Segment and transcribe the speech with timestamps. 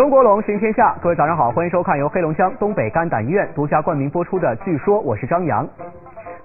[0.00, 5.62] 中国龙行天下，各位早上好，欢迎收看由黑龙江东北肝胆医院独家冠名播出的《据说我是张扬》。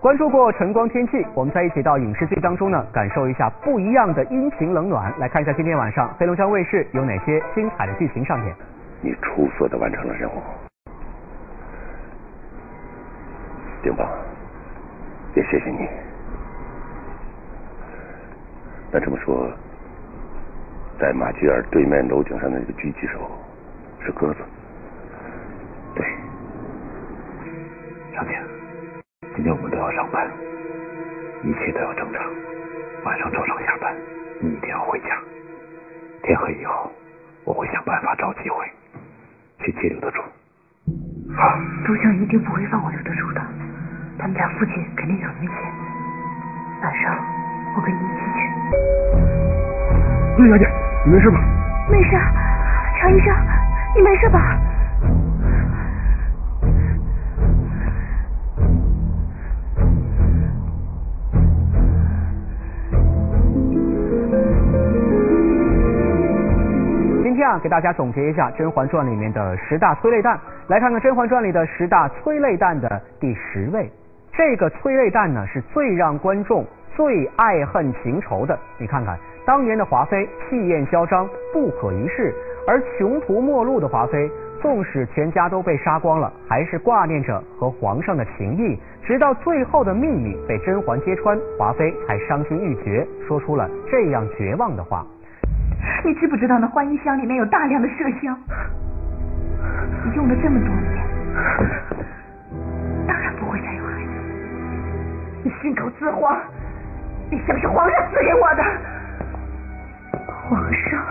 [0.02, 5.10] 关注过晨光天气，我们在一起到影视剧当中呢，感受一下不一样的阴晴冷暖。
[5.18, 8.54] 来看一下今天晚上黑龙江卫视有哪些精彩的剧情上演。
[9.00, 10.34] 你出色的完成了任务，
[13.82, 14.06] 丁邦，
[15.34, 15.88] 也谢谢你。
[18.92, 19.50] 那这么说，
[21.00, 23.22] 在马吉尔对面楼顶上的那个狙击手
[24.06, 24.40] 是鸽子？
[25.96, 26.06] 对，
[28.14, 28.40] 小姐，
[29.36, 30.30] 今天我们都要上班，
[31.44, 32.22] 一切都要正常。
[33.04, 33.96] 晚上照常下班，
[34.40, 35.08] 你一定要回家。
[36.22, 36.92] 天黑以后，
[37.46, 38.64] 我会想办法找机会
[39.60, 40.22] 去接刘德柱。
[41.36, 41.58] 好，
[41.88, 43.42] 杜江一定不会放过刘德柱的，
[44.20, 45.56] 他们家附近肯定有危险。
[46.84, 47.18] 晚上
[47.76, 48.38] 我跟你一起去。
[50.38, 50.70] 陆小姐，
[51.06, 51.40] 你没事吧？
[51.90, 52.16] 没事，
[53.00, 53.36] 常医生，
[53.96, 54.60] 你没事吧？
[67.24, 73.90] 今天啊，给大家总结一下《甄嬛传》里面的十大催泪弹，来看看《甄嬛传》里的十大催泪弹的第十位。
[74.34, 78.60] 这个催泪弹呢，是最让观众最爱恨情仇的。
[78.78, 82.34] 你看看，当年的华妃气焰嚣张，不可一世；
[82.68, 84.30] 而穷途末路的华妃，
[84.62, 88.80] 纵使全家都被杀光了，还是挂念着和皇上的情谊。
[89.04, 95.06] 直到最后的秘密被甄嬛揭穿，华妃才伤心欲绝，说出了这样绝望的话。
[96.04, 98.36] 你知不知道那欢宜箱里面有大量的麝香？
[100.04, 101.06] 你用了这么多年，
[103.08, 104.12] 当然不会再有孩子。
[105.44, 106.36] 你信口雌黄，
[107.30, 108.64] 你像是皇上赐给我的。
[110.50, 111.06] 皇上，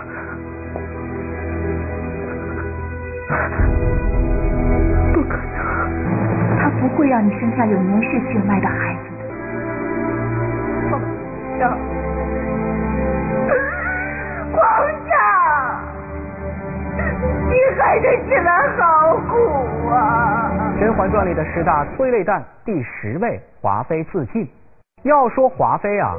[5.13, 5.57] 不可能，
[6.59, 9.25] 他不会让你生下有年氏血脉的孩子的。
[10.91, 11.01] 皇
[11.59, 11.77] 上。
[14.53, 14.59] 皇
[15.07, 15.17] 上，
[17.49, 19.33] 你害得起来好苦
[19.89, 20.51] 啊！
[20.79, 24.47] 《甄嬛传》里的十大催泪弹第十位，华妃自尽。
[25.03, 26.15] 要说华妃啊，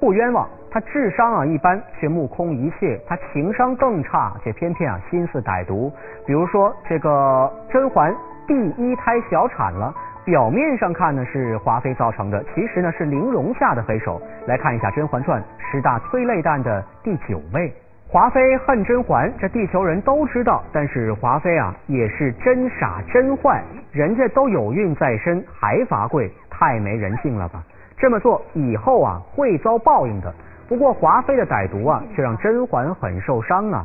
[0.00, 5.88] 不冤枉，他智商啊一般，却目空一切；他情商更差，却偏偏啊心思歹毒。
[6.26, 8.12] 比如说这个甄嬛
[8.44, 14.20] 第一胎小产了，表面上看呢是华妃造成的，其实呢是玲珑下的黑手。
[14.48, 15.40] 来看一下《甄嬛传》
[15.70, 17.72] 十大催泪弹的第九位。
[18.08, 27.62] 华妃恨甄嬛，这地球人都知道，但是华妃啊也是真傻真坏，人家都有孕在身，还罚跪，太没人性了吧！
[27.96, 30.34] 这么做以后啊会遭报应的。
[30.66, 33.84] 不过华妃的歹毒啊，却让甄嬛很受伤啊。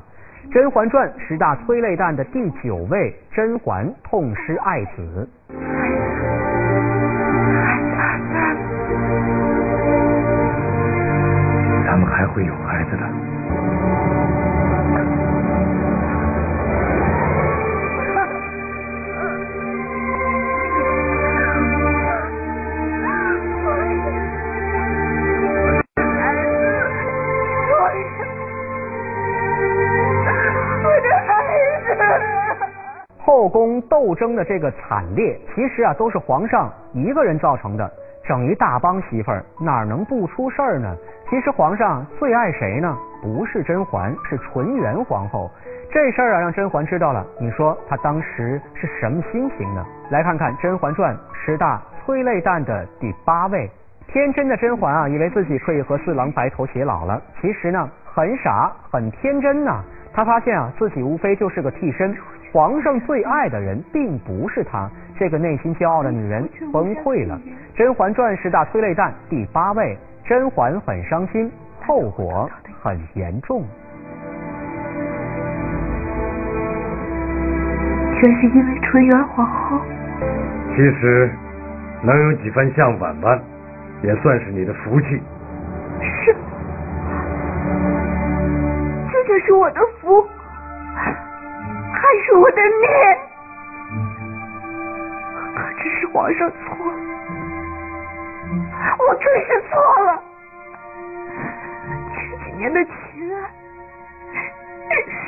[0.53, 5.29] 《甄嬛传》十大催泪弹的第九位，甄嬛痛失爱子。
[11.85, 13.38] 咱们还会有孩子的。
[33.39, 37.89] 后宫斗争的这个惨烈，其实啊都是皇上一个人造成的，
[38.27, 40.94] 整一大帮媳妇儿，哪能不出事儿呢？
[41.29, 42.97] 其实皇上最爱谁呢？
[43.22, 45.49] 不是甄嬛，是纯元皇后。
[45.89, 49.85] 这事儿啊让甄嬛知道了，你说她当时是什么心情呢？
[50.09, 53.72] 来看看《甄嬛传》十大催泪弹的第八位。
[54.07, 59.81] 天真的甄嬛啊，以为自己可以和四郎白头偕老了，其实呢很傻很天真呐、
[60.11, 62.14] 她发现啊自己无非就是个替身。
[62.51, 67.40] 皇上最爱的人并不是她，这个内心骄傲的女人崩溃了。
[67.78, 71.51] 《甄嬛传》十大催泪弹第八位，甄嬛很伤心，
[71.85, 72.49] 后果
[72.81, 73.63] 很严重。
[78.19, 79.79] 全是因为纯元皇后。
[80.72, 81.29] 其实
[82.03, 83.40] 能有几分像婉婉，
[84.02, 85.07] 也算是你的福气。
[86.02, 86.35] 是，
[89.11, 90.28] 这就是我的福，
[92.49, 92.90] 我的命。
[95.55, 96.57] 可这是皇上错
[96.87, 96.93] 了，
[98.97, 100.23] 我可是错了。
[102.16, 102.91] 这几年的情
[103.35, 103.37] 爱、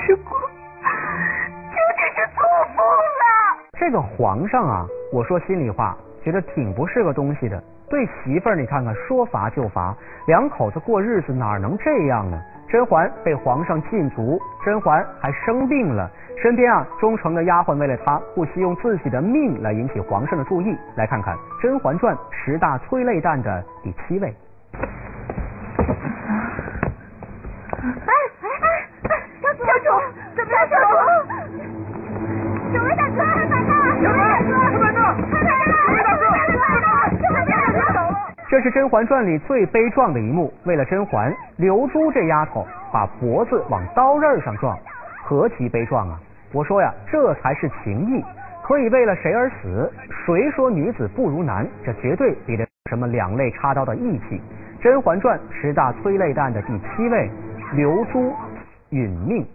[0.07, 2.41] 时光，究竟是错
[2.75, 3.24] 付了。
[3.79, 7.63] 这个皇上啊，我说心里话，觉得挺不是个东西的。
[7.91, 9.93] 对媳妇儿，你看看说罚就罚，
[10.25, 12.41] 两口子过日子哪能这样呢？
[12.69, 16.09] 甄嬛被皇上禁足，甄嬛还生病了，
[16.41, 20.73] 身边啊忠诚的丫鬟为了她不惜用自己的命来引起皇上的注意。
[20.95, 24.33] 来看看《甄嬛传》十大催泪弹的第七位。
[27.83, 27.83] 哎
[28.41, 28.47] 哎
[29.03, 29.09] 哎！
[29.41, 29.85] 小主，小主，
[30.38, 30.95] 怎么了，教主？
[32.73, 33.00] 有位大
[38.51, 40.53] 这是《甄嬛传》里最悲壮的一幕。
[40.65, 44.77] 为了甄嬛，刘珠这丫头把脖子往刀刃上撞，
[45.24, 46.19] 何其悲壮啊！
[46.51, 48.21] 我说呀，这才是情义，
[48.62, 49.89] 可以为了谁而死？
[50.25, 51.65] 谁说女子不如男？
[51.86, 54.36] 这绝对比得什么两肋插刀的义气。
[54.83, 57.31] 《甄嬛传》十大催泪弹的第七位，
[57.71, 58.33] 刘珠
[58.89, 59.48] 殒命。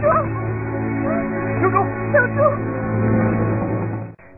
[0.00, 0.16] 刘珠，
[1.60, 1.76] 刘珠，
[2.12, 2.56] 刘珠，刘珠。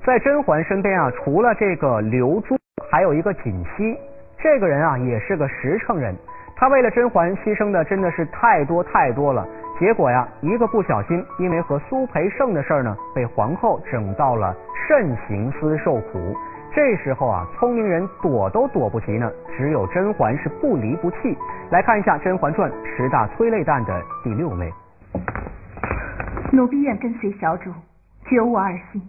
[0.04, 2.56] 在甄嬛身边啊，除了这个刘珠，
[2.90, 3.96] 还有一个锦溪。
[4.38, 6.12] 这个人啊，也是个实诚人。
[6.56, 9.46] 他为了甄嬛牺牲的真的是太多太多了。
[9.78, 14.52] 结果呀，一个不小心，因为和苏培盛的事儿呢，被皇后整到了
[14.88, 16.36] 慎刑司受苦。
[16.74, 21.38] 这时候啊，聪明人躲都躲不及呢，只有甄嬛是不离不弃。
[21.70, 24.72] 来看一下《甄嬛传》十大催泪弹的第六位。
[26.54, 27.72] 奴婢愿跟随小主，
[28.26, 29.00] 绝无二心。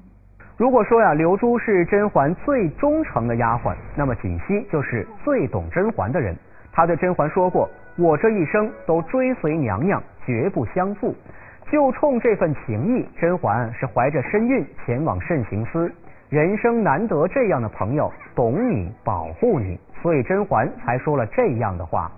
[0.56, 6.34] 如果说呀，刘珠是甄嬛最忠诚的丫鬟，那么锦汐就是最懂甄嬛的人。
[6.72, 7.69] 她对甄嬛说过
[8.00, 11.13] ：“我这一生都追随娘娘，绝不相负。”
[11.69, 15.94] 就冲这份情谊，甄嬛是怀着身孕前往慎刑司。
[16.30, 22.10] 人生难得这样的朋友，懂你，保护你，所以甄嬛才说了这样的话。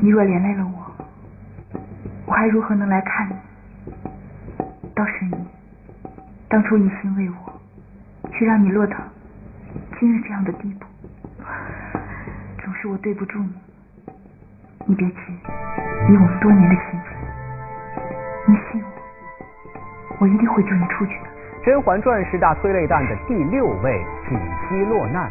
[0.00, 1.78] 你若连累了我，
[2.24, 3.34] 我还如何能来看你？
[4.94, 5.32] 倒是你，
[6.48, 8.96] 当初一心为我，却让你落到
[9.98, 10.86] 今日这样的地步，
[12.62, 13.52] 总是我对不住你。
[14.84, 15.16] 你别急，
[16.08, 17.04] 以我们多年的信任，
[18.48, 21.28] 你信我，我一定会救你出去的。
[21.64, 24.38] 《甄嬛传》十大催泪弹的第六位，锦
[24.68, 25.30] 汐落难。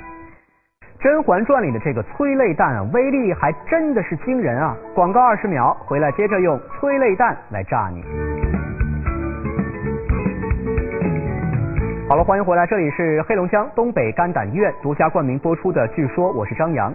[1.03, 4.75] 《甄嬛传》里的这个催泪弹啊，威力还真的是惊人啊！
[4.95, 8.01] 广告二十秒，回来接着用催泪弹来炸你。
[12.11, 16.93] 好了，欢迎回来，这里是黑龙江东北肝胆医院独家冠名播出的《据说》，我是张扬。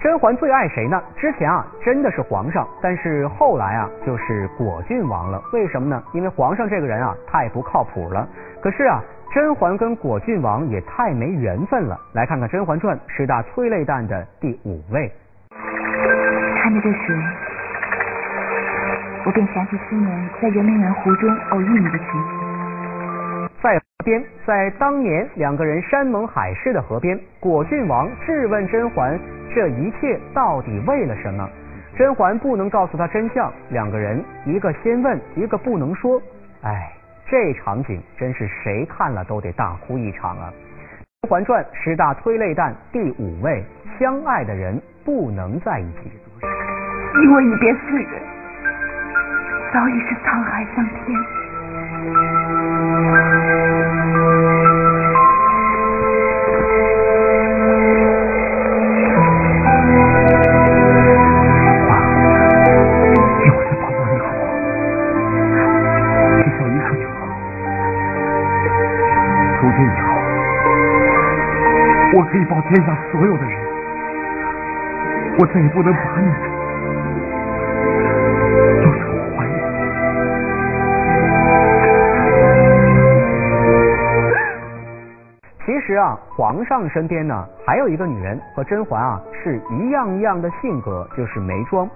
[0.00, 0.98] 甄嬛最爱谁呢？
[1.18, 5.38] 之前啊，真的是皇上，但是后来啊，就是果郡王了。
[5.52, 6.02] 为什么呢？
[6.14, 8.26] 因为皇上这个人啊，太不靠谱了。
[8.62, 9.02] 可是啊，
[9.34, 12.00] 甄嬛跟果郡王也太没缘分了。
[12.14, 15.12] 来看看《甄嬛传》十大催泪弹的第五位。
[16.62, 17.22] 看着这时，
[19.26, 22.35] 我便想起昔年在圆明园湖中偶遇你的情景。
[24.06, 29.18] 边，在当年两个人山盟海誓的河边，果郡王质问甄嬛。
[29.52, 31.48] 这一切到底为了什么？
[31.96, 36.22] 甄嬛不能告诉他真相，两个人一个先问，一个不能说。
[36.62, 36.92] 哎，
[37.26, 40.52] 这场景真是谁看了都得大哭一场啊！
[41.28, 43.64] 《甄嬛传》十大催泪弹第五位，
[43.98, 46.12] 相爱的人不能在一起。
[47.22, 48.22] 因为一别四人，
[49.72, 51.15] 早已是沧海桑田。
[72.14, 73.58] 我可以报天下所有的人，
[75.38, 76.28] 我再也不能把你，
[78.80, 79.50] 都在我怀里。
[85.66, 91.90] 其实啊，皇上身边呢还有一个女人和甄嬛啊是一样一样的性格，就是眉庄。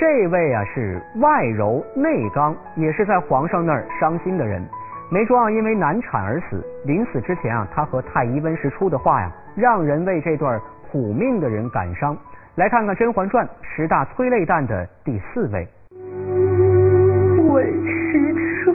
[0.00, 4.64] 这位啊是外柔内刚，也是在皇上那儿伤心的人。
[5.10, 10.60] 眉庄因为难产而死，临死之前啊，他和太医温实初的话呀，让人为这段
[10.90, 12.14] 苦命的人感伤。
[12.56, 15.66] 来看看《甄嬛传》十大催泪弹的第四位。
[17.48, 18.74] 温实初，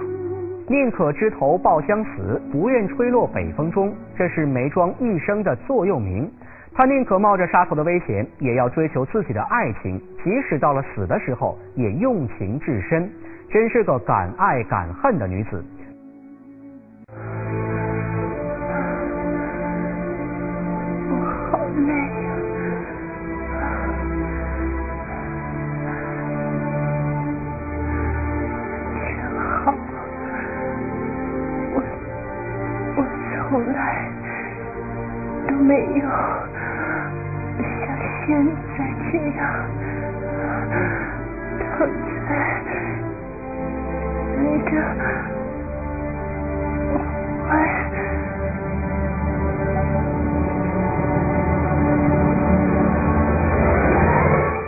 [0.68, 3.94] 宁可枝头抱香死，不愿吹落北风中。
[4.18, 6.28] 这是梅庄一生的座右铭。
[6.74, 13.08] 他宁可冒着杀头的危险，也要追求自己的爱情，即使到了死的时候，也用情至深。
[13.52, 15.64] 真是个敢爱敢恨的女子。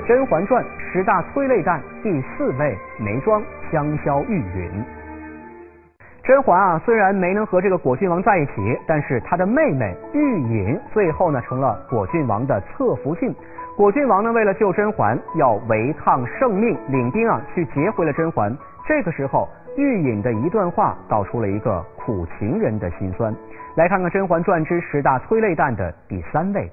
[0.07, 4.69] 甄嬛传》十大催泪弹第四位，眉庄香消玉殒。
[6.23, 8.51] 甄嬛啊，虽然没能和这个果郡王在一起，
[8.87, 13.33] 但是她的妹妹玉隐最后呢成了果郡王的侧福晋。
[13.75, 18.55] 果郡王呢为了救甄嬛，要违抗圣命，领兵啊去劫回了甄嬛。
[18.87, 23.35] 这个时候，玉隐的一段话道出了一个苦情人的心酸。
[23.75, 26.71] 来看看《甄嬛传》之十大催泪弹的第三位。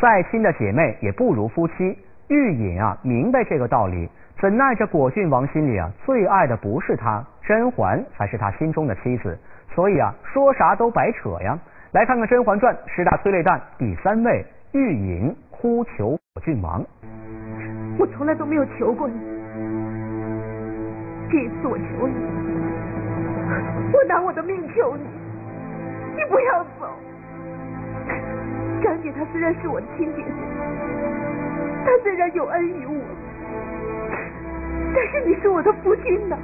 [0.00, 1.96] 再亲的姐妹也不如夫妻。
[2.28, 4.08] 玉隐啊，明白这个道理，
[4.40, 9.38] 怎奈这果郡王心里啊，最爱的不是她，甄嬛才是他心中的妻子。
[9.74, 11.58] 所以啊，说啥都白扯呀。
[11.92, 16.84] 来看看《甄嬛传》十大催泪弹第三位，玉隐哭求果郡王。
[17.98, 19.14] 我从来都没有求过你，
[21.30, 22.14] 这一次我求你，
[23.92, 25.04] 我拿我的命求你，
[26.16, 26.88] 你不要走。
[28.82, 30.30] 张姐她虽然是我的亲姐姐，
[31.84, 32.94] 她虽然有恩于我，
[34.94, 36.36] 但是你是我的夫君呐，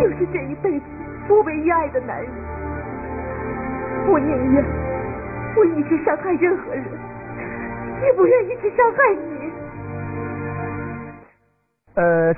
[0.00, 0.86] 又是这一辈子
[1.28, 2.30] 我唯一爱的男人，
[4.06, 4.64] 我宁愿
[5.56, 6.84] 我一直伤害任何人，
[8.02, 9.33] 也不愿意去伤害你。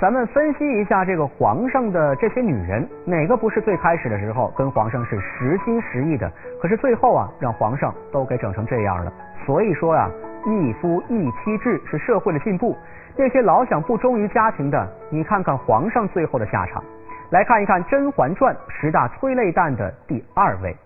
[0.01, 6.31] 咱们分析一下这个皇上的这些女人，哪个不是最开始的时候跟皇上是实心实意的？
[6.61, 9.13] 可是最后啊，让皇上都给整成这样了。
[9.47, 10.11] 所以说呀，
[10.45, 12.77] 一夫一妻制是社会的进步。
[13.17, 16.83] 那些老想不忠于家庭的，你看看皇上最后的下场。
[17.31, 20.77] 来看一看《甄嬛传》十大催泪弹的第二位。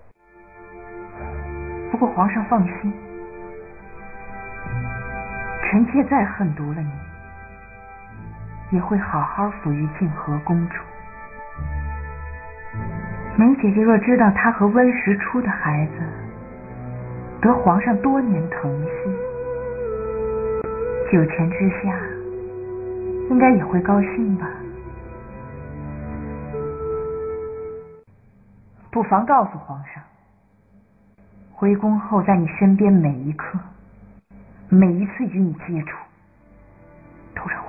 [1.90, 2.92] 不过皇上放心，
[5.64, 7.09] 臣妾再狠毒了你。
[8.70, 10.76] 也会好好抚育静和公主。
[13.36, 15.92] 梅姐姐若知道她和温实初的孩子
[17.40, 18.90] 得皇上多年疼惜，
[21.10, 21.98] 九泉之下
[23.30, 24.46] 应该也会高兴吧？
[28.90, 30.02] 不妨告诉皇上，
[31.52, 33.58] 回宫后在你身边每一刻，
[34.68, 35.96] 每一次与你接触。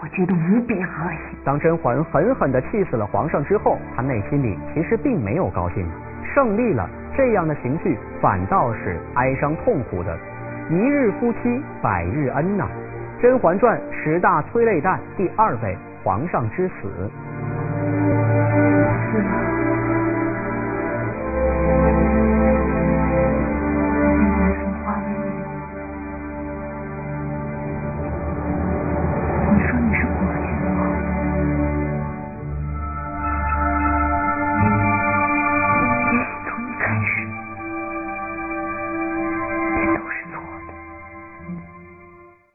[0.01, 1.37] 我觉得无比恶心。
[1.45, 5.85] 当甄嬛狠狠地气死了皇上之后，她内心里其实并没有高兴，
[6.33, 10.17] 胜利了，这样的情绪反倒是哀伤痛苦的。
[10.71, 12.67] 一日夫妻百日恩呐，
[13.21, 17.11] 《甄嬛传》十大催泪弹第二位，皇上之死。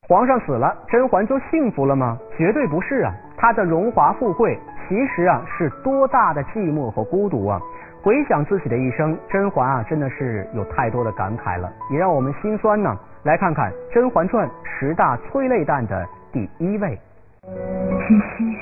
[0.09, 2.17] 皇上死了，甄嬛就幸福了吗？
[2.39, 3.13] 绝对不是啊！
[3.37, 4.57] 她的荣华富贵，
[4.89, 7.61] 其实啊是多大的寂寞和孤独啊！
[8.05, 12.97] 回想自己的一生，甄嬛啊真的是有太多的感慨了，也让我们心酸呢。
[13.25, 16.97] 来看看《甄嬛传》十大催泪弹的第一位。
[17.43, 18.57] 七七，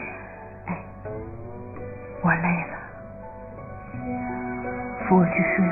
[0.64, 0.78] 哎，
[2.22, 2.74] 我累了，
[5.06, 5.66] 扶我去睡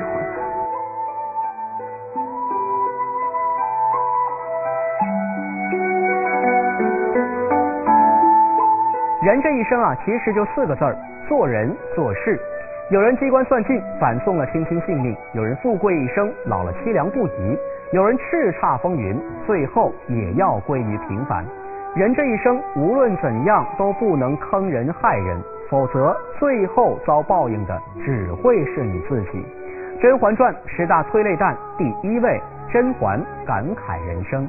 [9.23, 10.97] 人这一生啊，其实就四个字儿：
[11.29, 12.37] 做人做事。
[12.89, 17.57] 有人机关算尽，反送了卿卿性命；有人富贵一生，老了凄凉不已；
[17.93, 21.41] 有人叱咤风云，最后也要归于平凡。
[21.95, 29.45] 人这一生，无论怎样都不能坑人害人，否则最后遭报应的只会是你自己。
[30.01, 32.41] 《甄嬛传》十大催泪弹第一位，
[32.73, 34.45] 甄嬛感慨人生。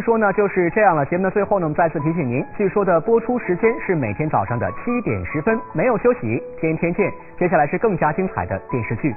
[0.00, 1.04] 说呢就是这样了。
[1.06, 7.12] 节目的最后呢，我们再次提醒您，据说的播出时间是每天早上的七点十分，没有休息，天天见。
[7.38, 9.14] 接下来是更加精彩的电视剧。